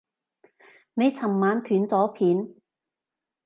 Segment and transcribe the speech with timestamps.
[0.95, 2.55] 你尋晚斷咗片